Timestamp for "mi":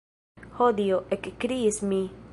1.93-2.05